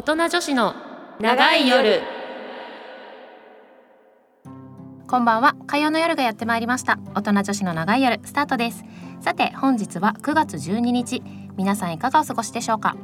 [0.00, 0.74] 大人女子の
[1.20, 2.00] 長い夜。
[5.06, 5.54] こんばんは。
[5.66, 6.98] 火曜の夜がやってまいりました。
[7.14, 8.82] 大人女子の長い夜スタートです。
[9.20, 11.22] さて本日は9月12日。
[11.54, 12.96] 皆さんいかがお過ごしでしょうか？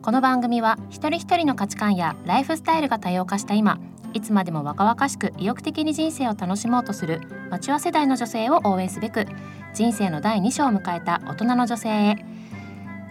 [0.00, 3.80] この番組は一人一人の価値観やライフスタイルが多様化した今
[4.12, 9.26] いつまでも若々しく意欲的に人生を楽しもうとするマチュア世代の女性を応援すべく
[9.74, 12.33] 人生の第2章を迎えた大人の女性へ。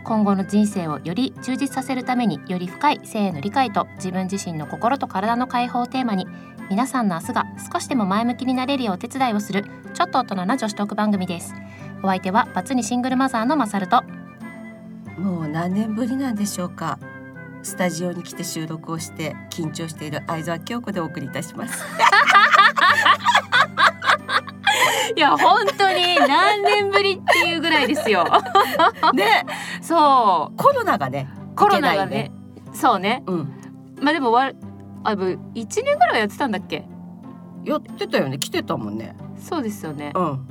[0.03, 6.27] 今後の人生をより充実させるためにより深い性への理解と自分自身の心と体の解放をテーマに
[6.69, 11.53] 皆さんの明日が少しでも前向きになれるようお手伝いをするちょっと大人な女子トーク番組です。
[12.03, 14.03] お相手はバツにシングルマザーのマサルと。
[15.17, 16.99] もう何年ぶりなんでしょうか
[17.61, 21.85] スタジオに来て収録をして緊張している相沢京子でお送りいたします。
[25.15, 28.25] いや本当に何年ぶりっていうぐらいですよ。
[29.13, 29.45] ね
[29.83, 30.57] そう。
[30.57, 32.31] コロナがねコロナがいけないね。
[32.73, 33.23] そうね。
[33.27, 33.53] うん。
[34.01, 34.51] まあでもわ
[35.03, 36.85] あぶ一年ぐらいはやってたんだっけ？
[37.65, 38.39] やってたよね。
[38.39, 39.15] 来てたもんね。
[39.37, 40.13] そうですよね。
[40.15, 40.47] うん。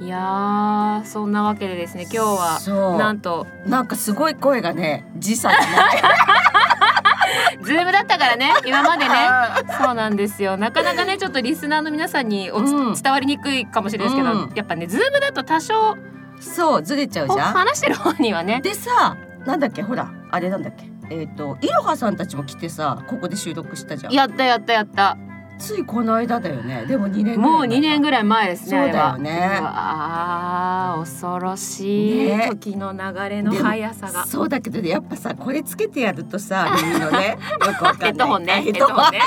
[0.00, 3.46] いやーそんなわけでですね今日はなんと。
[3.66, 5.50] なんかすごい声がね時差
[7.62, 9.14] ズームだったからね 今までね。
[9.80, 10.56] そうなんですよ。
[10.56, 12.94] なかなかねちょっとリスナーの皆さんにおつ、うん。
[12.94, 14.52] 伝わりにくいかもしれないですけど、うん。
[14.54, 15.96] やっぱねズームだと多少
[16.44, 17.52] そうずれちゃうじゃん。
[17.52, 18.60] 話してる方にはね。
[18.62, 20.84] でさなんだっけほらあれなんだっけ。
[21.10, 24.12] えっ、といろはさんたちも来てさここで収録したじゃん。
[24.12, 25.16] やったやったやった。
[25.58, 26.84] ついこの間だよね。
[26.86, 29.60] でも2年もう2年ぐぐらい前ですねそうだよあねれは。
[29.60, 32.48] うわー恐ろしい、ね。
[32.50, 34.26] 時の流れの速さが。
[34.26, 38.10] そうだけどねやっぱさこれつけてやるとさ耳のね よくわかんない。
[38.10, 38.52] ヘッドホンね。
[38.54, 39.20] ヘヘッドホンね。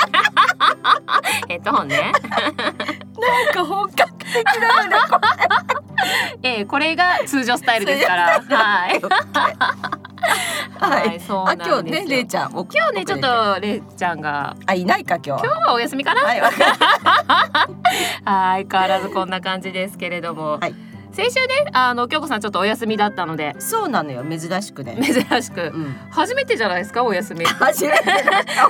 [1.48, 2.12] ヘッドホンね。
[3.20, 5.87] なんか本格的だよね
[6.44, 8.42] えー、これが通常スタイルですから。
[8.42, 9.02] はい。
[10.80, 11.18] ははい。
[11.18, 11.78] いそうなんですよ。
[11.78, 14.56] あ今日ねれいちゃん今今日ねちょっとれいちゃんが。
[14.66, 16.22] あいないか今日今日はお休みかな。
[16.22, 16.42] はい。
[16.42, 16.64] わかる
[18.26, 20.76] はい変わらずこんな感じですけれども、はい
[21.18, 23.56] 先週ねあの京子さんちょっとお休みだったので。
[23.58, 24.24] そうなのよ。
[24.24, 24.96] 珍しくね。
[25.02, 25.62] 珍しく。
[25.62, 25.96] うん。
[26.12, 27.44] 初めてじゃないですかお休み。
[27.58, 28.04] 初めて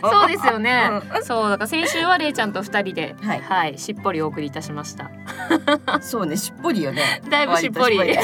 [0.02, 3.78] そうですよね、うそうだから先週はれいちゃんと二人ではい。
[3.78, 5.12] しっぽりお送りいたしました。
[6.00, 7.22] そうねしっぽりよね。
[7.30, 8.00] だいぶしっぽり。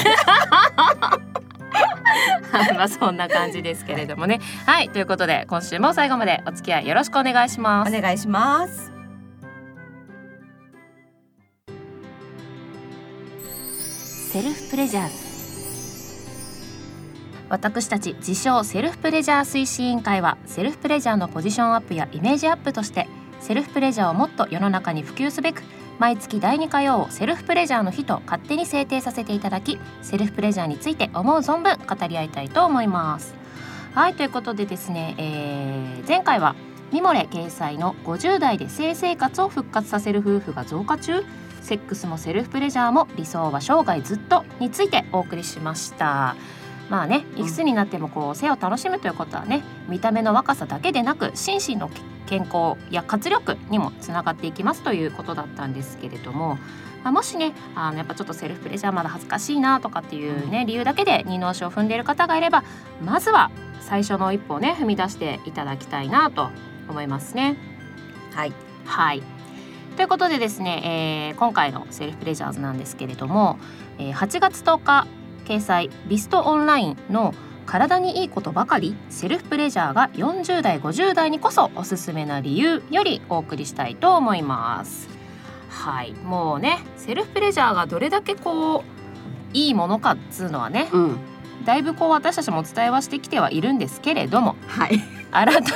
[2.76, 4.40] まあそんな感じですけれどもね。
[4.66, 7.94] はいということで今週も最後までお付き合いよろしくお願いします。
[7.94, 8.93] お願いします
[14.34, 15.10] セルフプレジャー
[17.50, 23.08] 私たち自称セルフプレジャー推進委員会はセルフプレジャーのポジションアップやイメージアップとして
[23.42, 25.62] セルフプレジャーをもっと世の中に普及すべく
[26.00, 33.36] 毎月第2火曜をセルフプレジャーの日と勝手に制定させていただきセルフプレジャーについて思う存分語り合いたいと思います。
[33.94, 36.56] はいということでですね、えー前回は
[36.94, 41.24] ミモレ掲載の50代で性生活を復活させる夫婦が増加中。
[41.60, 46.36] セックスもセルフプレジャーも理想は生涯ずっとについてお送りしました。
[46.92, 51.90] まあねいくつになってもこう性を楽しむということはね見た目の若さだけでなく心身の
[52.28, 56.60] 健康や活力にもつながっていきますということだったんですけれども、
[57.04, 62.64] まあ、もしねあのやっぱちょっとセルフプレジャーまだ恥ずかしいなとかっていうね理由だけで二の足を踏んでいる方がいれば
[63.04, 63.50] まずは
[63.82, 66.52] 最初の一歩をね踏み出していただきたいなと
[66.90, 67.56] 思いますね。
[68.34, 68.54] はい。
[68.86, 69.24] はい。
[69.96, 73.58] ということでですね、えー今回のセルフプレジャーズなんですけれども、
[74.00, 75.08] えー8月10日
[75.46, 77.34] 掲載ビストオンラインの
[77.66, 85.08] 体にいいことばかりセルフプレジャーが40代50代にこそおすすめな理由よりお送りしたいと思います。
[85.70, 86.14] はい。
[86.14, 88.84] もうねセルフプレジャーがどれだけこう
[89.54, 91.18] いいものかっつうのはねうん
[91.66, 95.00] だいぶこう私たちもお伝えはしてきてはいるんですけれどもはい。
[95.32, 95.74] 改めす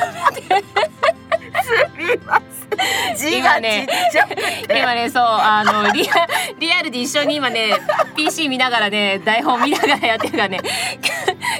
[1.97, 3.15] みません。
[3.17, 6.27] 字がちっちゃくて今ねそうあのリア
[6.59, 7.71] リアルで一緒に今ね
[8.15, 10.59] PC 見ながらね台本見ながらやってるからね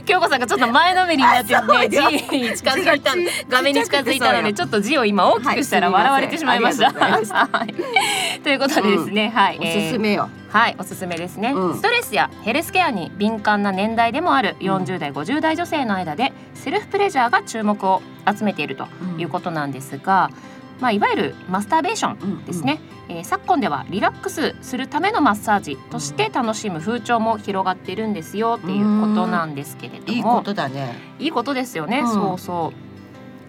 [0.07, 1.97] 京子さんがちょっと前のめりになってね字
[2.37, 3.13] に近づいた
[3.49, 6.91] 画面に近づいたのでちょっと字を今大きくしたらはい笑われてしまいました。
[6.91, 11.75] はいということでですね、はい、おすすめよ、えーはいおすすめですね、うん。
[11.75, 18.87] ストレスやヘルスケアに敏感な年代でもある40代50代女性の間でセルフプレジャーが注目を集めていると
[19.17, 20.31] いうことなんですが、
[20.79, 22.79] まあ、いわゆるマスターベーションうんですね、
[23.09, 30.13] えー昨今ではリラックスするためのマッサージとして楽しむ風潮も広がっているんですよっていうことなんですけれども。
[30.13, 30.93] いいことだね。
[31.19, 32.07] いいことですよね、うん。
[32.07, 32.73] そうそ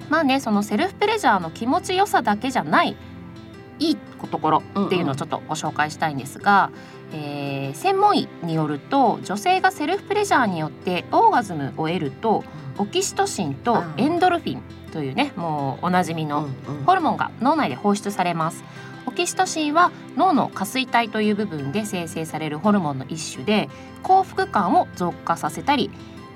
[0.08, 0.10] う。
[0.10, 2.96] まあねそのセルフプレジャーの気持ちよさだけじゃない
[3.78, 3.96] いい
[4.30, 6.70] ところっていうのをちょっとご紹介したいんですが、
[7.12, 12.44] えー専門医によると女性がセルフプレジャーによってオーガズムを得ると
[12.78, 16.48] オキシトシンとエンドルフィンというねもうおなじみの
[16.86, 18.64] ホルモンが脳内で放出されます。
[19.06, 23.70] オキシトシンは脳の下垂体という部分で生成されるホルモンの一種で
[24.02, 25.90] 幸福感を増加させたり、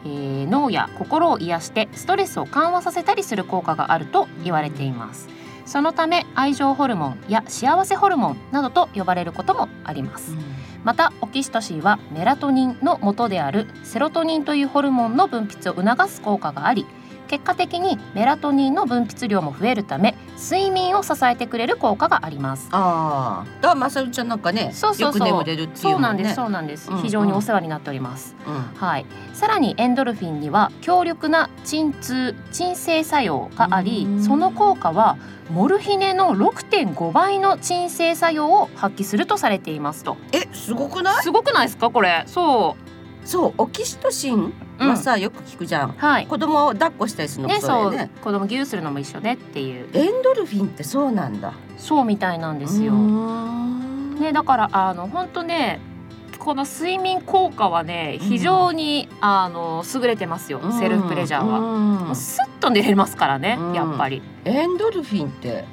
[0.04, 5.28] えー脳や心を癒してストレスを緩和させたりする効果があると言われています。
[5.66, 10.34] そのため愛情ホルモンや幸せホルモンなどと呼ばれることもあります。
[10.82, 16.86] またオキシトシンはメラトニンの元であるセロトニンというホルモンの分泌を促す効果があり
[17.28, 22.68] 結果的にメラトニンの分泌量も増えるため睡眠を支えてくれる効果があります。
[22.72, 25.28] ああだからまさるちゃんなんかねそうそうそう。
[25.28, 27.02] よく眠れるっていうそうなんですそうなんです、うんうん。
[27.02, 28.36] 非常にお世話になっております。
[28.46, 28.54] うん。
[28.78, 29.06] はい。
[29.32, 34.22] さらにエンドルフィンには強力な鎮痛鎮静作用がありうん。
[34.22, 35.16] その効果は
[35.50, 40.16] モルヒネの6.5倍の鎮静作用を発揮するとされていますと。
[40.32, 41.22] えすごくない？
[41.22, 42.24] すごくないですかこれ。
[42.26, 42.76] そ
[43.24, 44.52] そうオキシトシン
[44.88, 45.92] はさ、よく聞くじゃん。
[45.92, 46.26] はい。
[46.26, 48.10] 子供を抱っこしたりするのもねそうそうだよね。
[48.22, 49.88] 子供ギューするのも一緒ねっていう。
[49.92, 51.52] エンドルフィンってそうなんだ。
[51.78, 52.92] そうみたいなんですよ。
[52.92, 55.80] ねだからあの本当ね
[56.38, 58.28] この睡眠効果はねうん。
[58.28, 62.10] 非常に、あの優れてますよ、セルフプレジャーは。
[62.10, 63.74] うスッと寝れますからね、うん。
[63.74, 64.22] やっぱり。
[64.44, 65.64] エンドルフィンって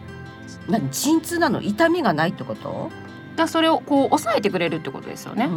[0.68, 1.62] 何鎮痛なの？
[1.62, 2.92] 痛みがないってこと？
[3.36, 5.48] だそれをこう抑えてくれるってことですよね。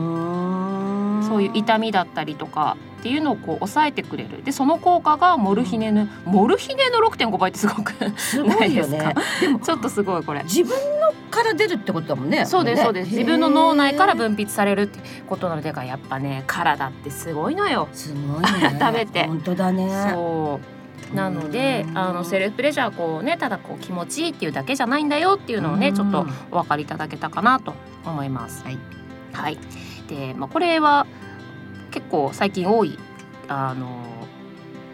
[1.32, 4.44] そういう痛みだったりとかっていうのをこう抑えてくれる。
[4.44, 9.14] でその効果がモルヒネの、モルヒネの6.5倍ってすごくすごいよね。
[9.40, 10.43] でちょっとすごいこれ。
[10.43, 10.70] 自分
[11.00, 12.44] のから出るってことだもんね。
[12.44, 12.84] そうですね。
[12.84, 13.11] そうです。
[13.11, 17.88] 自分の脳内から分泌されるってことなのでやっぱね体ってすごいのよ。
[17.94, 18.76] すごいね。
[18.78, 19.25] 改めて。
[19.25, 20.11] 本当だね。
[20.12, 20.61] そ
[21.12, 21.17] う。
[21.17, 21.99] なのでうん。
[21.99, 25.94] あのセルフプレジャーこうねただこう気持ちいいっていうだけじゃないんだよっていうのをねうん。
[25.94, 27.73] ちょっとお分かりいただけたかなと
[28.05, 28.62] 思います。
[28.62, 28.78] はい、
[29.32, 29.58] はい、
[30.08, 31.06] で、まあ、これは
[31.90, 32.99] 結構最近多い
[33.49, 34.12] あの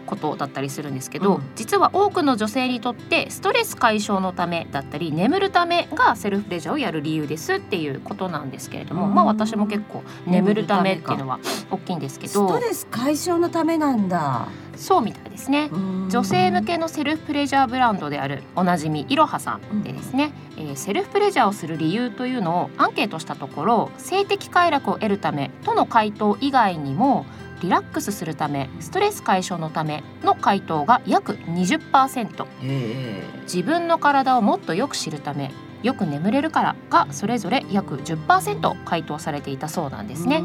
[0.05, 1.43] ことだったりするんですけど、うん。
[1.55, 9.13] 実は多くの女性にとってストレス解消のためだったり眠るためがセルフプレジャーをやる理由ですっていうことなんですけれども、うん。
[9.13, 11.39] まあ私も結構眠るためっていうのは
[11.69, 14.47] 大きいんですけどストレス解消のためなんだ。
[14.75, 15.69] そうみたいですね。
[16.09, 27.25] 女性向けのセルフプレジャーブランドであるおなじみいろはさんでですね、えーセルフプレジャーをする理由というのをアンケートしたところ性的快楽を得るためとの回答以外にも
[27.61, 35.51] リラックスするためストレス解消のための回答が約20%え自分の体をもっとよく知るため
[35.83, 40.41] よく眠れるからがそれぞれ約10%回答されていたそうなんですね。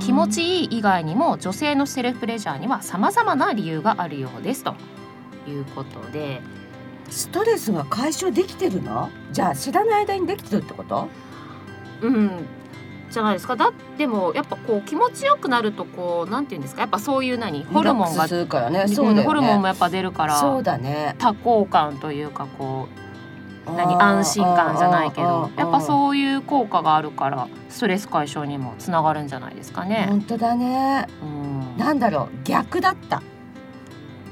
[0.00, 4.74] 気持ちいい以外にも女性のセルフプレジャーには様々な理由があるようですと。
[5.48, 6.40] いうことで。
[7.08, 9.10] ストレスが解消できてるの？
[9.30, 11.08] じゃあ知らない間にできてるってこと？
[12.00, 12.30] うん。
[13.12, 13.54] じゃないですか。
[13.54, 16.80] だでもやっぱこう気持ちよくなるとこうなんて言うんですか。
[16.80, 17.62] やっぱそういう何？
[17.62, 20.34] ホルモンがホルモンもやっぱ出るから。
[20.40, 21.14] そうだね。
[21.18, 23.05] 多幸感というかこう
[23.66, 30.06] 何安心感じゃないけどやっぱうそういう効果があるからストレス解消にもつながるんじゃないですかね。
[30.08, 31.06] 本当だね。
[31.22, 31.76] うん。
[31.76, 33.22] なんだろう逆だった。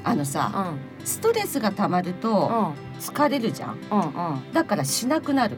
[0.04, 0.78] あのうさん。
[1.04, 2.74] ストレスが溜まるうとん。
[3.00, 3.78] 疲れるじゃん。
[3.90, 4.02] うんう
[4.36, 4.52] ん。
[4.52, 5.56] だからしなくなる。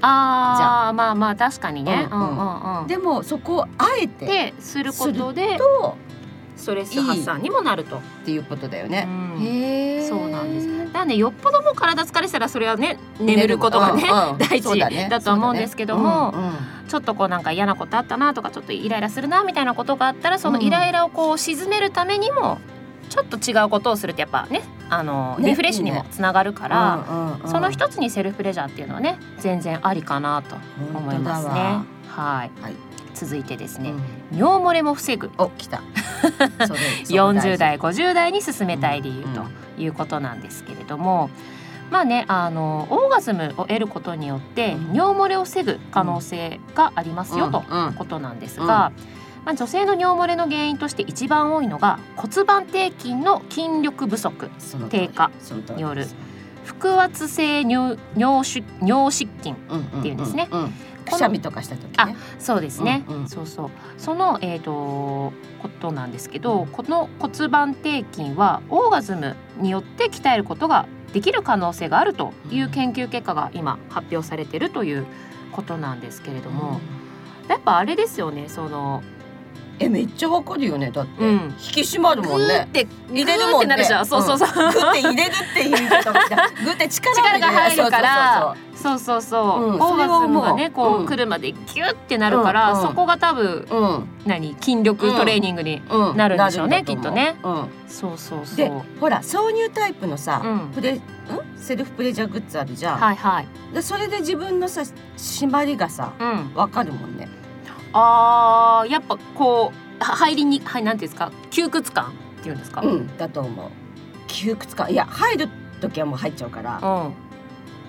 [0.00, 2.08] ああまあまあ確かにね。
[2.10, 2.30] ううんん。
[2.30, 5.96] うんうんでもそこをあえてですることでと
[6.56, 7.96] ストレス発散にもなると。
[7.96, 9.06] っていうことだよね、
[9.36, 9.42] うん。
[9.42, 10.92] へえそうなんです。
[10.92, 14.38] だねよっぽどもう体疲れてたらそれはね眠ることがね、うんうん。
[14.48, 16.54] 大事だと思うんですけどもそうだね
[16.88, 22.58] ちょっとこうなんか嫌なことあったなとかちょっとイライラするなみたいなことがあったらそのイライラをこう鎮めるためにも
[23.08, 25.50] ちょっと違うことをするってやっぱねあのね。
[25.50, 27.48] リフレッシュにもつながるから、うんうんうん。
[27.48, 30.56] その一つにセルフプレジャーっていうのはね全然ありかなと
[30.94, 31.52] 思いますね。
[32.08, 33.92] はい、はい続いてですね、
[34.32, 34.38] うん。
[34.38, 35.30] 尿漏れも防ぐ。
[35.38, 35.82] お来た。
[36.66, 39.32] それ40 代50代に進めたい理由うん。
[39.34, 39.42] と
[39.78, 41.30] いうことなんですけれども、
[41.90, 44.94] まあねあのオーガズムを得ることによってうん。
[44.94, 47.86] 尿漏れを防ぐ可能性がありますよとうん。
[47.86, 47.92] うん。
[47.94, 48.92] ことなんですが、
[49.44, 54.50] まあ、女性の尿漏れの原因として一番多いのが骨盤底筋の筋力不足
[54.90, 55.30] 低下
[55.76, 56.06] による
[56.80, 59.56] 腹圧性尿尿失尿失禁っ
[59.98, 60.48] っていうんですね。
[60.50, 62.16] んんくしゃみとかした時ね。
[62.38, 63.28] そうですね、うんうん。
[63.28, 63.70] そうそう。
[63.98, 65.32] その、えー、と
[65.62, 75.06] ことなんですけどこの骨盤底筋はオーガズムによって鍛えることができる可能性があるという研究結果が今発表されているという
[75.52, 76.80] ことなんですけれども、
[77.48, 78.48] やっぱあれですよね。
[78.48, 79.02] その
[79.78, 80.90] えめっちゃわかるよね。
[80.90, 81.30] だって、うん。
[81.58, 82.64] 引き締まるもんね。
[82.64, 83.84] って入れるもんね。
[83.84, 88.56] そうそうそう、グって入れるっていう言い方グって力力が入るから。
[88.74, 89.44] そうそうそう。
[89.44, 89.80] そう、うん。
[89.80, 90.72] オーガズムがねううん。
[90.72, 92.78] こう来るまでギュッてなるから、うん。
[92.78, 92.86] うん。
[92.88, 97.36] そこが多分そうそう何筋力トレーニングに、うんうんなるんでしょうねきっとね。
[97.42, 97.50] う。
[97.50, 97.68] ん。
[97.88, 98.56] そうそうそう。
[98.56, 100.72] でほら挿入タイプのさ、うん。
[100.72, 101.02] プレん？
[101.56, 103.46] セルフプレジャーグッズあるじゃん、はいはい。
[103.72, 104.82] でそれで自分のさ
[105.16, 106.52] 締まりがさうん。
[106.54, 107.28] わかるもんね
[107.94, 113.70] あーやっぱこうは入りにはいなんていうんですか窮屈感っていうんですか、うんだと思う。
[114.26, 114.90] 窮屈感。
[114.90, 115.48] いや入る
[115.80, 116.80] 時はもう入っちゃうから。
[116.82, 117.14] うん。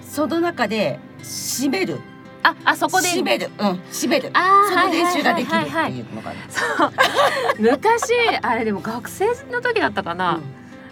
[0.01, 1.99] その中で締める。
[2.43, 3.07] ああそこで。
[3.07, 3.49] 締める。
[3.57, 4.29] うん締める。
[4.33, 5.97] あーその練習ができるってはいはいはいはい。
[5.97, 6.91] いうのがあるそう。
[7.59, 10.39] 昔あれでも学生の時だったかな、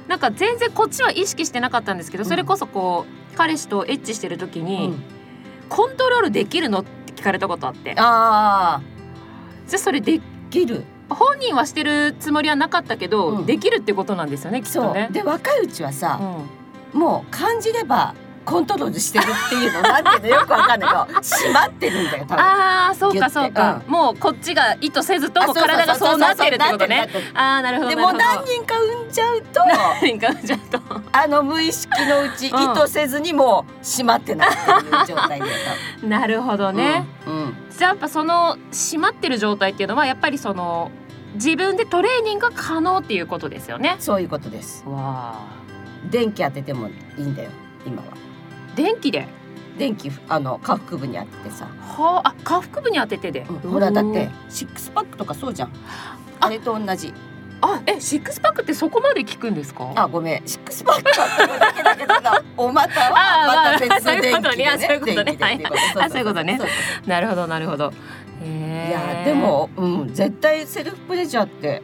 [0.07, 2.29] なんか全然こっちは意識してなかったんですけど、うん。
[2.29, 5.03] それこそこう彼氏とエッチしてる時うんに、うん。
[5.69, 6.79] コントロールできるの？
[6.79, 7.93] って聞かれたことあって。
[7.97, 8.92] ああ
[9.67, 10.83] じゃあそれで切る。
[11.09, 13.45] 本人はしてるつもりはなかったけど、うん。
[13.45, 15.09] できるってことなんですよねきっとね。
[15.11, 16.19] で若いうちはさ
[16.93, 16.99] う、ん。
[16.99, 18.15] もう感じれば
[18.45, 22.43] コントロールしてるっていうのなんていうのよくわかんないけど 締まってるんだよ多分。
[22.43, 27.07] ああそうかそうか、もうこっちが意図せずとも体がそうなってるってことね。
[27.33, 27.95] ああなるほどで。
[27.95, 30.79] も何人か産んじゃうと何人かちょっと。
[31.11, 32.75] あの無意識のうち意 うん。
[32.75, 35.47] 図せずにもう締まってないっていう状態で
[36.07, 37.05] なるほどね。
[37.25, 40.91] うんやっぱその締まってる状態っていうのはやっぱりその
[41.35, 43.95] 自分でトレーニングが可能っていうことですよね。
[43.99, 45.47] そういうことですわあ。
[46.09, 47.49] 電気当ててもいいんだよ
[47.85, 48.03] 今は
[48.75, 49.27] 電気で？
[49.77, 53.43] 電気あの下腹部に当ててさ、はあ、あ下腹部に当ててで。
[53.45, 55.71] ほらだってシックスパックとかそうじゃん
[56.39, 57.13] あれと同じ
[57.65, 59.89] あえシックスパックってそこまで効くんですか？
[59.95, 60.41] あごめん。
[60.45, 65.37] シックスパックはだけだけどなお股あはまた別電気でねそういうことね。
[66.09, 66.59] そういうことね。
[67.07, 67.93] なるほどなるほど。
[68.43, 71.81] いやでも、うん、絶対セルフプレジャーって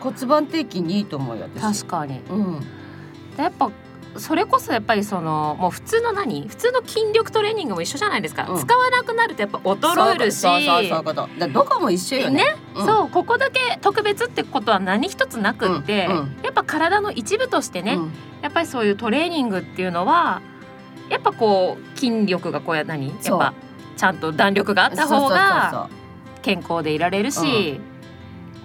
[0.00, 1.84] 骨盤底筋にいいと思うよ私。
[1.84, 2.20] 確かに。
[2.28, 2.66] うん。
[3.36, 3.70] やっぱ
[4.18, 6.46] それこそやっぱりそのもう普通の何？
[6.48, 8.60] 普通の筋力トレーニングも一緒じゃないですか、うん。
[8.60, 10.40] 使わなくなるとやっぱ衰えるし。
[10.40, 12.44] そうそうどこも一緒よね。
[12.44, 12.56] ね。
[12.74, 12.86] うん。
[12.86, 16.36] そうここだけ特別ってことは何一つなくって、うんうん。
[16.42, 18.12] やっぱ体の一部としてね、うん。
[18.42, 20.42] やっぱりそういうトレーニングっていうのは
[21.08, 23.08] やっぱこう筋力がこうや何？
[23.08, 23.54] やっぱ
[23.96, 25.88] ちゃんと弾力があった方が
[26.42, 27.80] 健康でいられるし、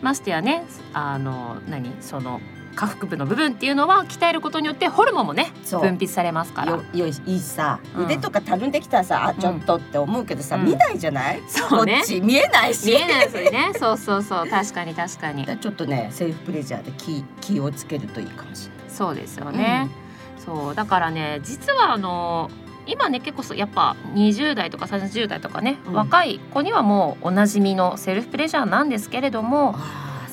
[0.01, 1.93] ましてやねあの何？
[2.01, 2.41] その
[2.77, 6.73] 下腹部の部分っていうのは鍛えることによってホルモンもね分泌されますから。
[6.73, 8.05] よよいいいさ、うん。
[8.05, 10.65] 腕とかたるんできたらさあちょっとって思うけどさ、うん。
[10.65, 11.95] 見ないじゃない、そうね。
[11.95, 12.85] こっち見えないし。
[12.85, 13.71] 見えないですよね。
[13.77, 14.47] そうそうそう。
[14.47, 15.45] 確かに確かに。
[15.45, 18.89] ちょっとねセルフプレジャーで気気をつけるといいかもしれない。
[18.89, 19.89] そうですよね、
[20.37, 20.75] そう。
[20.75, 22.51] だからね実はあの
[22.85, 25.93] 今ね結構そうやっぱ20代とか30代とかね、うん。
[25.93, 29.75] 若い子にはもうおなじみのセルフプレジャーなんですけれども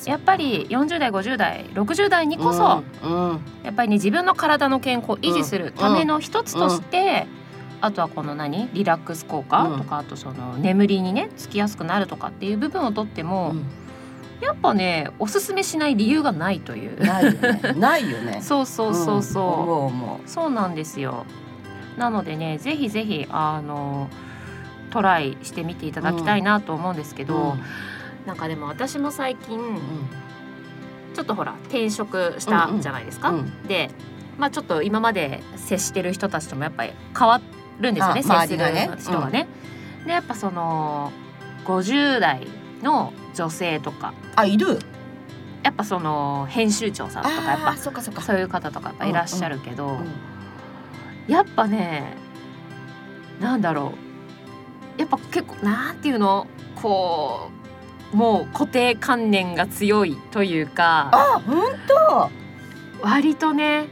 [0.05, 3.39] やっぱり40代50代60代にこそ、うんうん。
[3.63, 7.27] やっぱりね自分の体の健康を維持するための一つとして、
[7.81, 9.77] あとはこの何リラックス効果うん。
[9.79, 13.65] とか、あとその眠りにねつきやすくなるとかっていう部分をとっても、うん。
[14.41, 16.99] やっぱねおすすめしない理由がないという。
[16.99, 17.73] ないよね。
[17.75, 18.39] ないよね。
[18.43, 19.91] そうそうそうそ
[20.25, 20.29] う。
[20.29, 21.25] そうなんですよ。
[21.97, 24.09] なのでね、ぜひぜひあの
[24.91, 27.55] トライしてみていただきたいなと思うんですけうど、
[28.25, 29.79] なんかでも私も最近うん
[31.13, 33.29] ちょっとほら転職したじゃないですか。
[33.29, 33.89] うんで、
[34.37, 37.41] まあちょっと今まで接してる人たちともやっぱり変わ
[37.79, 38.19] るんですよね。
[38.19, 39.47] あ接する周りがね人がね。
[40.05, 41.11] でやっぱその
[41.65, 42.47] 50代
[42.83, 44.79] の女性とか、あいる
[45.63, 49.87] やっぱその編集長さんとかやっぱそっかそっかそういう方とかやっぱいらっしゃるけど。
[49.87, 50.35] うん
[51.27, 52.13] やっぱね
[53.39, 53.93] なんだろ
[54.97, 57.64] うやっぱ結構なんていうのこう
[58.13, 61.75] もう固定観念が強いというかあ本
[63.01, 63.87] 割とね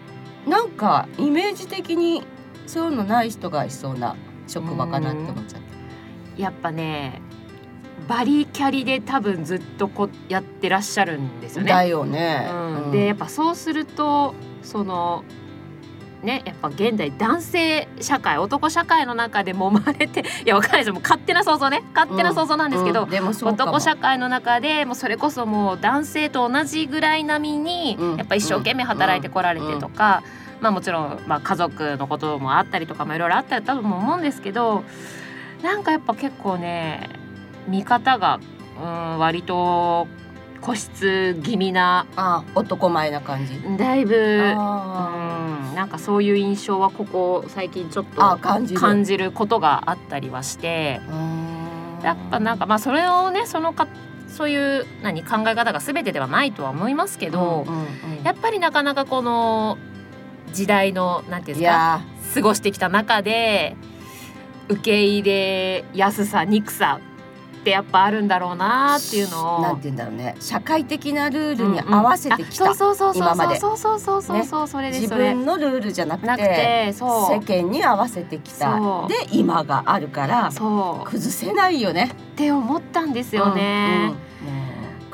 [0.46, 2.24] 当なんかイメージ的に
[2.68, 4.16] そういうのない人がいそうな
[4.48, 5.62] 職場かなって思っちゃっ
[6.36, 6.42] た。
[6.42, 7.22] やっぱね
[8.08, 11.90] バリキャリで多分ずっとこやってらっしゃるんですよだね。
[11.90, 12.84] よね、うん。
[12.86, 12.92] うん。
[12.92, 15.24] でやっぱそうするとその
[16.24, 20.88] ねやっぱ現代男性社会男社会の中で揉まれて いやわかんないです。
[20.88, 21.84] よもう勝手な想像ね。
[21.94, 23.10] 勝手な想像なんですけど、うん。
[23.10, 23.72] でもそうかも。
[23.72, 28.18] 男社会の中でもうそれこそもう男性と同じぐらい並みにうん。
[28.18, 30.24] やっぱ一生懸命働いてこられてとか、
[30.62, 34.84] まあもちろんまあ家族のこともあったりとかもいろいろあったりと思うんですけど
[35.62, 37.10] なんかやっぱ結構ね
[37.68, 38.40] 見方が
[38.82, 40.08] うん割と
[40.64, 43.62] 固執気味なあ男前な感じ。
[43.78, 48.80] だいぶうあんなんかそういう印象はここ最近ちょっと感じる。
[48.80, 51.02] 感じることがあったりはして。
[52.04, 53.88] やっぱなんかまあそれをねそのか
[54.30, 57.66] そういう何考え方が全てではないとは思いますけど、
[58.24, 59.78] やっぱりなかなかこの
[60.54, 62.02] 時代のなんていうんいですかや。
[62.34, 63.76] 過ごしてきた中で
[64.70, 67.00] 受け入れやすさ憎さ
[67.64, 70.36] ってやっぱあるんだろうなっていうのをなんて言うんだろうね。
[70.42, 73.24] 社会的なルールに合わせてきた、うんうんあそうそうそう。
[73.24, 73.58] 今まで。
[73.58, 74.68] そうそうそうそうそう。
[74.68, 78.78] それで自分のルールじゃなくて世間に合わせてきた。
[78.78, 79.10] そう。
[79.10, 81.10] で今があるからそう。
[81.10, 82.12] 崩せないよね。
[82.14, 84.14] って思ったんですよね。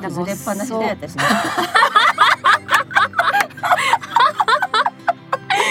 [0.00, 0.16] うんうん。
[0.16, 0.88] もうでも崩れっぱなしだよそう。
[0.88, 1.22] 私ね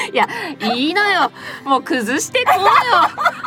[0.10, 1.32] いいのよ。
[1.66, 2.52] もう崩してこ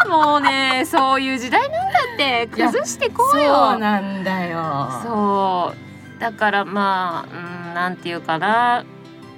[0.08, 0.18] うよ。
[0.18, 2.46] もうねそういう時代なんだって。
[2.48, 3.54] 崩してこうよ。
[3.70, 4.90] そうなんだよ。
[5.02, 5.74] そ
[6.18, 6.20] う。
[6.20, 8.84] だからまあうんなんていうかな。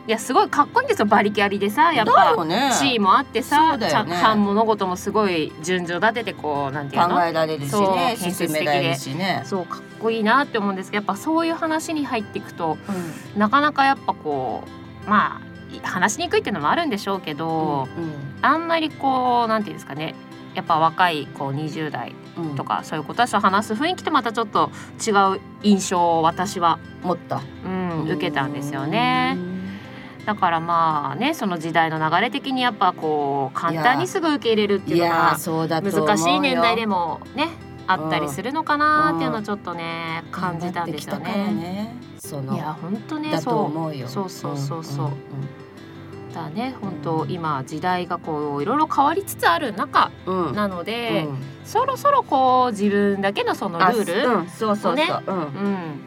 [0.07, 1.07] いやすごいかっこいいんですよ。
[1.07, 2.47] バリキャリでさやっだぱ
[2.79, 3.89] 地位もあってさ、ね。
[3.89, 7.15] ちゃん物事もすごい順序立ててこうなんていうの？
[7.15, 8.15] 考えられるしそうね。
[8.21, 8.97] 建設的で。
[9.47, 12.77] そうかっこいいなって思うんですけどやっぱそういう話に入っていくと
[13.35, 13.41] うん。
[13.41, 14.65] なかなかやっぱこ
[15.07, 17.89] うまあ話しにくいっていうのもあるんでしょうけど、
[18.43, 20.15] あんまりこうなんていうんですかね。
[20.55, 22.51] やっぱ若いこう20代うん。
[22.51, 24.71] うんとかそういう子たちと話す雰囲気とまたちょっと
[25.05, 27.43] 違う印象を私は、持った。
[27.65, 29.37] うん、受けたんですよね。
[30.25, 37.49] だからまあねその時代の流れ的にやっぱこう簡単にすぐ受け入れるっていうのが難しい年代でもね
[37.87, 42.14] あったりするのかなっていうのをちょっとね感じたんですよね。
[42.41, 43.55] ねそのいや本当ねだとそう。
[43.65, 44.09] 思うよ。
[44.09, 45.07] そうそうそうそう。
[45.07, 45.13] んん
[46.35, 50.11] だね本当今時代がこういろいろ変わりつつある中
[50.55, 51.39] なので、うん。
[51.65, 55.37] そろそろこう自分だけのそのルール、あうんそうそうそう、ねうん。
[55.37, 56.01] うん、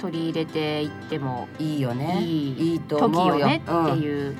[0.00, 2.18] 取り入れていってもいいよね。
[2.22, 3.38] いいいいと思時うよ。
[3.38, 4.36] よねってうんいうね、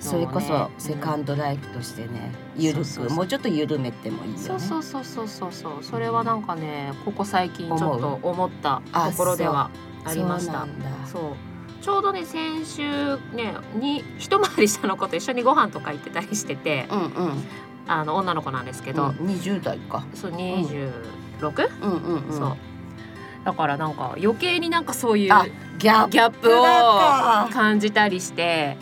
[0.00, 4.42] それこそセカンドライフとしてねゆるくもうちょっと緩めてもいいよね。
[4.42, 5.72] そうそうそうそうそうそう。
[5.82, 9.70] それはなんかねここ最近ちょっと思ったあところでは
[10.04, 10.66] ありました。
[11.06, 11.22] そう
[11.82, 17.44] ちょうどね先週ねに一回り下の子と一緒にご飯とか行ってたりしててうんうん。
[17.86, 20.04] あの女の子なんですけど、うん20代か。
[20.14, 20.70] そう26、
[21.82, 22.56] うんうんうんそう。
[23.44, 25.46] だからなんか余計になんかそういうあ
[25.78, 26.10] ギャップ。
[26.10, 28.76] ギャップを感じたりして。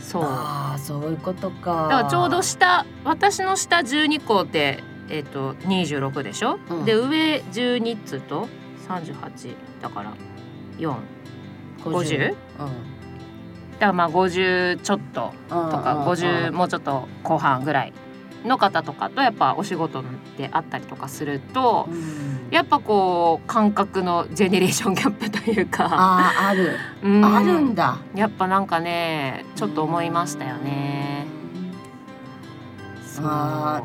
[0.00, 0.22] そう。
[0.22, 1.88] だああそういうことか。
[1.88, 6.84] からちょうど下私の下12個ってえっ、と26でしょ、うん。
[6.84, 8.48] で上12っつうと
[8.88, 10.14] 38だから
[10.78, 10.94] 4
[11.82, 12.28] 50?
[12.28, 12.36] だか
[13.78, 17.92] らまあ50ちょっとうんとかうんうん50もうちょっと後半ぐらい
[18.44, 20.04] の方とかとやっぱお仕事
[20.36, 22.34] であったりとかするとうん。
[22.50, 26.76] やっぱこう感覚のジェネレーションギャップというか、ある。
[27.02, 27.24] うん。
[27.24, 27.98] あるんだ。
[28.14, 31.26] やっぱなんかねちょっと思いましたよね。
[33.04, 33.26] そう。
[33.26, 33.82] あ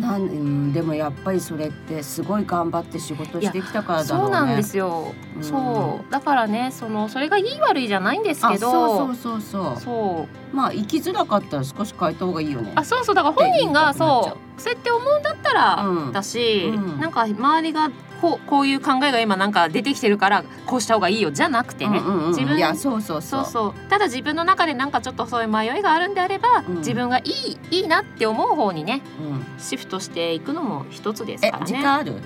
[0.00, 4.36] なんうんでもやっぱりそれってすごい頑張って仕事してきたからだろうね。
[4.36, 5.44] そうなんですよ、うん。
[5.44, 6.12] そう。
[6.12, 9.80] だからねそのそれがいい悪いじゃないんですけあどそうそうそうそう。
[9.80, 10.56] そう。
[10.56, 12.72] まあ生きづらかったら少し変えた方がいいよね。
[12.74, 13.14] あそうそう。
[13.14, 16.12] だから本人がそうそうやって思うんだったら、うん。
[16.12, 17.00] だし、うん。
[17.00, 23.74] なんか周りがこうこういう考えが今なんか出てきてるからこうした方がいいよじゃなくてね、うんうんうん自分いやそうそうそそううそう。
[23.88, 26.76] ただ自分の中でなんかちょっとそういう迷いがあるんであれば、うん。
[26.78, 29.44] 自分がいいいいなって思う方にねうん。
[29.58, 31.66] シフトしていくのも一つですえからね。
[31.66, 32.16] 時間ある？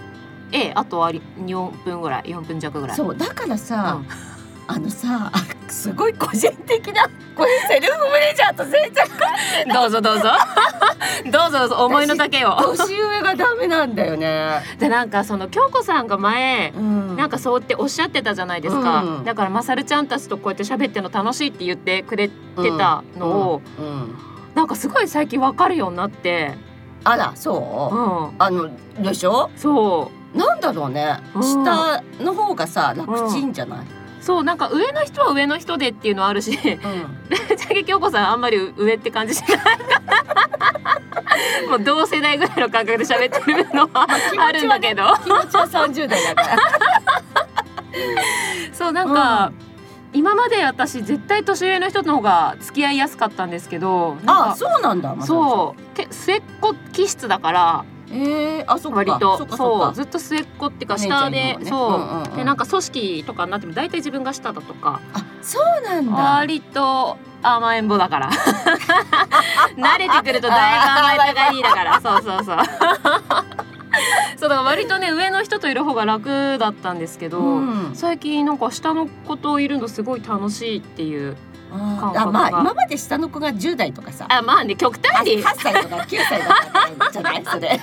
[0.53, 2.97] ええあとは4分ぐらい4分弱ぐらい。
[2.97, 4.07] そうだからさ、うん。
[4.67, 9.75] あのさあすごい個人的なこれセルフマネージャーと全然。
[9.75, 10.31] どうぞどうぞ。
[11.33, 11.75] どうぞどうぞ。
[11.85, 12.77] 思いの丈を。
[12.77, 14.63] 年上がダメなんだよね。
[14.79, 17.17] でなんかその京子さんが前うん。
[17.17, 19.25] なんかそうっておっしゃってたじゃないですか、うん。
[19.25, 22.33] だからまさるちゃんたちとこうやって喋ってるの楽しいって言ってくれて
[22.79, 23.85] たのを、うん。
[23.85, 24.19] うん。
[24.55, 26.57] なんかすごい最近わかるようになって、
[27.03, 27.95] あらそう。
[27.95, 28.71] う、ん、あの
[29.03, 29.51] でしょ？
[29.57, 30.39] そう。
[30.39, 31.43] なんだろうね、うん。
[31.43, 33.79] 下の方がさ楽ちんじゃない、
[34.25, 36.59] そうなんか上の人は上の人でっていうのはあるしうん。
[37.29, 39.59] ぶっちゃけ京子さんあんまり上って感じしない。
[41.69, 44.07] もう同世代ぐらいの感覚で喋ってるのは
[44.39, 46.57] あるんだけど、気持ちは30代だから。
[48.73, 49.53] そうなんか、
[50.15, 55.97] 今まで私絶対年上の人の方が付き合いやすかったんですけどあかそうなんだそう。
[55.97, 62.37] け末っ子気質だからうえー、あそ割とそうずっと末っ子っていうか下で、そう、うんうんうん。
[62.37, 65.01] でなんか組織とかになっても大体自分が下だとか。
[65.13, 66.13] あそうなんだ。
[66.13, 68.31] 割と甘えん坊だから。
[69.77, 72.01] 慣れてくるとだいぶ甘えたがりだから。
[72.01, 72.59] そうそうそう。
[74.39, 81.37] そうだから割とね上の人といる方が楽だったんですけど、うん、最近なんか下の子といるのすごい楽しいっていう
[81.75, 82.23] あ覚が。
[82.23, 84.27] あまあ今まで下の子が10代とかさ。
[84.29, 85.35] あまあね極端に。
[85.35, 87.69] い8歳とか9歳だったじゃないそれ。
[87.69, 87.75] や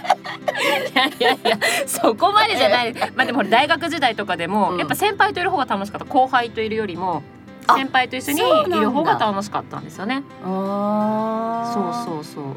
[1.07, 2.93] いやいやそこまでじゃない。
[3.15, 4.79] まあでも大学時代とかでも、うん。
[4.79, 6.05] やっぱ先輩といる方が楽しかった。
[6.05, 7.23] 後輩といるよりも
[7.67, 10.23] あ先輩と一緒にいる方が楽しかったんですよね。
[10.43, 12.55] あそうそうそう。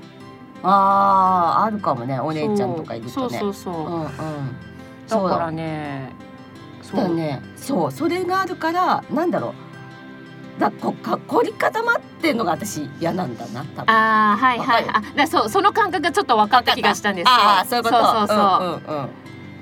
[0.62, 3.28] あああるかもねお姉ちゃんとかいるそう。
[3.28, 3.74] とねそうそう。
[3.74, 4.08] うんうん。
[4.08, 4.10] だ
[5.06, 6.10] そうからね
[6.82, 7.00] そう。
[7.00, 7.42] だね。
[7.56, 9.54] そうそれがあるからなんだろう
[10.58, 13.90] だこか凝り固まってんのが私嫌なんだな多分。
[13.94, 14.84] ああはいはい。
[14.86, 17.26] わあだそうその感覚がちょっと分かった気がしたんです。
[17.26, 17.96] よああそういうこと。
[17.96, 19.08] そうそうそう、うんうん。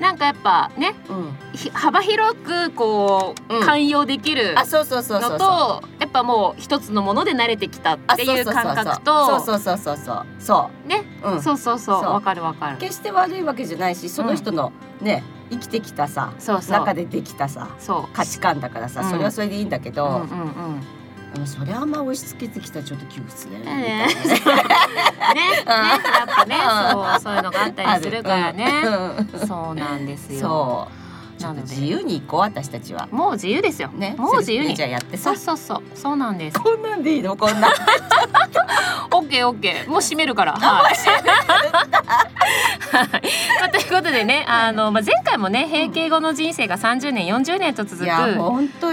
[0.01, 1.37] なんかやっぱねうん。
[1.73, 10.27] 幅広くこう、うん寛容できるあそうそうそうそうのとやっぱもう一つのもので慣れてきたっていう感覚とそうそうそうそうそう。
[10.39, 10.89] そう。
[10.89, 11.43] ね、うん。
[11.43, 12.03] そうそうそう。
[12.03, 12.13] そう。
[12.13, 12.77] わかるわかる。
[12.79, 16.33] 決して悪いわけじゃないしその人のね生きてきたさ
[16.69, 18.15] 中でできたさそう。
[18.15, 19.11] 価値観だからさうん。
[19.11, 20.81] それはそれでいいんだけど、うんうん
[21.41, 21.47] うん。
[21.47, 23.73] それあんま押し付けてきたらちょっと窮屈だよね。
[23.75, 24.17] ねねや
[26.25, 26.57] っぱね
[26.93, 28.83] そうそういうのがあったりするからね。
[29.47, 30.41] そうなんですよ。
[30.41, 31.02] そう。
[31.43, 33.09] ちょっと自由に行こう私たちは。
[33.11, 34.15] もう自由ですよね。
[34.19, 35.57] もう自由にじゃやってさそう。
[35.57, 37.37] そうそうそうなんですこんなんでいいの？
[37.37, 37.73] こんなん。
[39.15, 40.95] オッケーオッケーもう閉めるからはい
[42.97, 43.23] はい
[43.61, 48.07] まあということでねあのまあ前回もね閉経後の人生が30年40年と続く。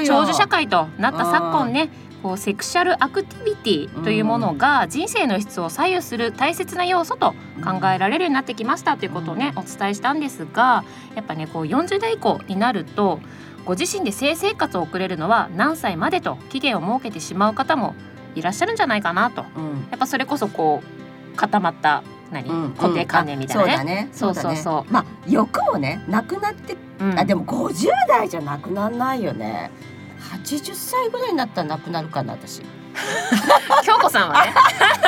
[0.06, 1.90] 長寿社会となった昨今ね
[2.22, 10.84] こうセクシャルアクティビティというものが人生の質を左右する大切な要素と考えられるようになってきましたということをねお伝えしたんですが
[11.16, 13.20] やっぱねこう40代以降になると
[13.66, 17.96] ご自身で性生活を送れるのは何歳までと期限を設けてしまう方も
[18.36, 19.88] いらっしゃるんじゃないかなとうん。
[19.90, 20.82] やっぱそれこそこ
[21.34, 24.10] う固まった何、うん固定観念みたいなね。
[24.12, 24.46] そうだね。
[24.46, 29.72] そうそうそうまあ欲もねなくなって、うんあでも50代じゃなくなんないよね。
[30.20, 32.62] 80歳ぐらいになったらなくなるかな私。
[33.86, 34.54] 京子さんはね。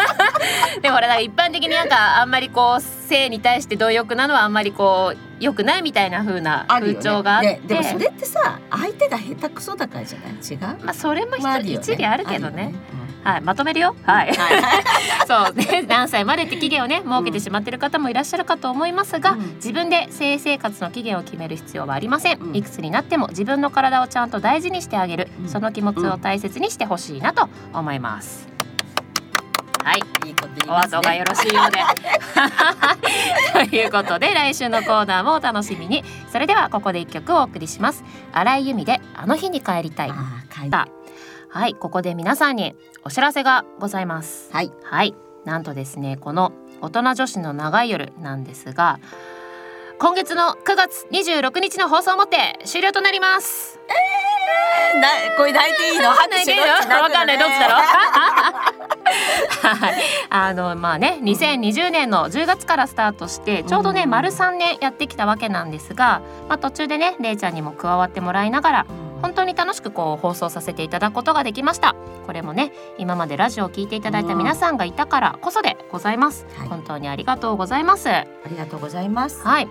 [0.82, 6.93] でもほら一般的になんかあんまりこう性に対して貪欲なのはあんまりこう良くないみたいな風な風。
[7.00, 10.32] 潮があって、ねでもそれってさ相手が下手くそだからじゃない？
[10.34, 10.86] 違う？
[10.86, 12.74] まあそれも一,、理あるけどね
[13.24, 13.96] はいまとめるよ。
[14.04, 14.34] はい。
[15.28, 15.84] そうね。
[15.88, 19.56] 何歳までって期限をね設けてしまってる方もいらっしゃるかと思いますが、うん。
[19.56, 22.56] 自分で性生活の期限を決める必要はありません、うん。
[22.56, 25.50] いくつになっても自分の体をちゃんと大事にしてあげる、うん。
[25.50, 28.48] その気持ちを大切にしてほしいなと思います、
[29.84, 30.00] はい。
[30.26, 30.98] いいこと言いおますね。
[30.98, 31.80] 後がよろしいようで。
[33.70, 36.04] ということで来週のコーナーもお楽しみに。
[36.32, 38.04] それではここで一曲お送りします。
[38.32, 40.12] 荒井由実であの日に帰りたい。
[41.54, 44.50] はいここで皆さんにお知らせがございます。
[44.52, 44.72] はい。
[44.84, 45.16] はい。
[45.46, 49.00] なんとですねこの大人女子の長い夜なんですが
[49.98, 53.80] 今月の9月26日の放送をもって終了となります。
[55.00, 56.10] なこれ 泣いていいの？
[56.12, 57.38] 拍手どっちわかんない。
[57.40, 57.82] どっちだろう？
[57.82, 57.84] う。
[59.68, 59.96] はい、
[60.30, 68.86] あのまあね2020年の10月からスタートしてちょうどね、うん丸3年やってきたわけなんですが、まあ、途中でねれいちゃんにも加わってもらいながら
[69.22, 71.96] 本当に楽しくこう放送させていただくことができました。
[72.26, 76.68] これもね今までラジオを聞いていただいた皆さんがいたからこそでございます、はい。
[76.68, 78.10] 本当にありがとうございます。
[78.10, 79.42] ありがとうございます。
[79.42, 79.68] はい、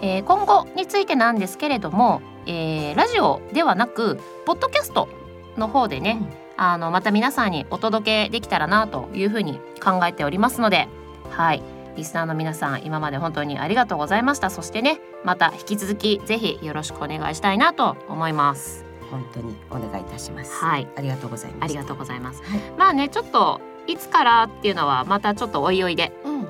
[0.00, 5.08] えー今後についてなんですけれども、えーラジオではなくポッドキャスト
[5.56, 6.20] の方でね、
[6.56, 10.88] あのまた皆さんにお届けできたらなというふうに考えておりますので
[11.30, 11.62] はい。
[11.96, 14.50] リスナーの皆さん今まで本当にありがとうございました。
[14.50, 20.54] そしてねまた引き続きぜひよろしくお願いしたいなと思います本当にお願いいたします。
[20.54, 21.64] はいありがとうございます。
[21.64, 26.48] ありがとうございます、はいまあねちょっといつからっていうのはまたちょっとおいおいでうん。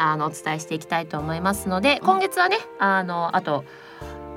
[0.00, 3.64] あのお伝えしていきたいと思いますのでうん今月はねあのあと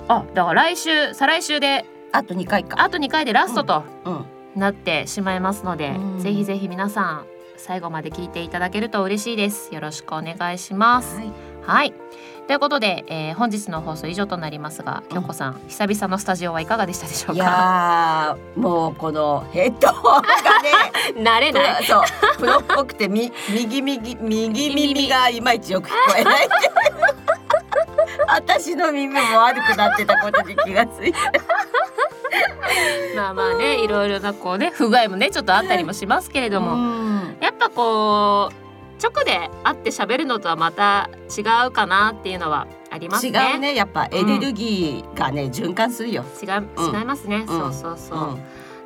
[0.07, 2.81] あだから来週再来週であと二回か。
[2.81, 4.25] あと2回でラストとうん。
[4.55, 11.31] なってしまいますので、うんぜひぜひ皆さん最後まで聞いていただけると嬉しいですよろしくお願いしますはい。
[11.65, 11.93] はい
[12.47, 15.15] ということで、えー本日の放送以上となりますがうん。
[15.15, 20.27] 京子さん、久々のスタジオはいかがでしたでしょういかやーもうこのヘッドホンが
[21.13, 21.85] ね慣れない。
[21.85, 22.03] そう
[22.37, 24.75] プロっぽくてみ右右右。
[24.75, 26.49] 耳がいまいちよく聞こえない。
[28.27, 31.19] 私の耳も悪くなってたことに気がついて。
[33.15, 37.37] まあまあねいろいろなこうね不具合もねちょっとあったりもしますけれども、うん。
[37.39, 38.60] やっぱこう
[39.01, 43.53] 直で会って喋るのとはまた違うかなっていうのはあります違ね。
[43.55, 43.75] うね。
[43.75, 46.95] やっぱエネルギーがね、循環するよ、違ううん。
[46.95, 47.47] 違いますね、うん。
[47.47, 48.39] そうそうそう、うん。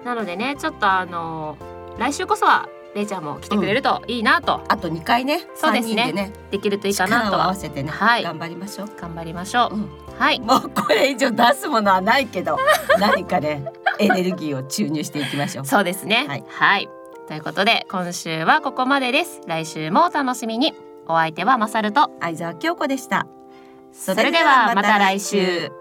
[0.06, 1.58] なのでねちょっとあの
[1.98, 6.08] 来週こそはれいちゃんも来てくれるといいなと、あと2回ねそうですね。
[6.08, 8.24] でねできるといいかな力を合わとせてね、はい。
[8.24, 9.90] 頑張りましょう、頑張りましょう、うん。
[10.18, 10.40] はい。
[10.40, 12.58] もうこれ以上出すものはないけど
[13.00, 13.66] 何かね
[14.00, 15.66] エネルギーを注入していきましょう。
[15.66, 16.26] そうですね。
[16.28, 16.44] はい。
[16.48, 16.90] はい
[17.28, 19.42] ということで今週はここまでです。
[19.48, 20.74] 来週もお楽しみに。
[21.08, 22.12] お相手はマサルと。
[22.20, 23.28] 相沢京子でした。
[23.92, 25.72] それではまた来週